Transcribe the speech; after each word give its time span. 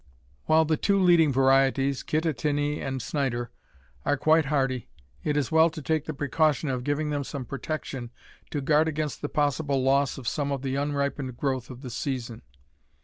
While 0.45 0.65
the 0.65 0.77
two 0.77 0.99
leading 0.99 1.31
varieties, 1.31 2.01
Kittatinny 2.01 2.81
and 2.81 3.03
Snyder, 3.03 3.51
are 4.03 4.17
quite 4.17 4.45
hardy, 4.45 4.87
it 5.23 5.37
is 5.37 5.51
well 5.51 5.69
to 5.69 5.79
take 5.79 6.05
the 6.05 6.13
precaution 6.15 6.69
of 6.69 6.83
giving 6.83 7.11
them 7.11 7.23
some 7.23 7.45
protection 7.45 8.09
to 8.49 8.61
guard 8.61 8.87
against 8.87 9.21
the 9.21 9.29
possible 9.29 9.83
loss 9.83 10.17
of 10.17 10.27
some 10.27 10.51
of 10.51 10.63
the 10.63 10.73
unripened 10.75 11.37
growth 11.37 11.69
of 11.69 11.81
the 11.83 11.91
season. 11.91 12.41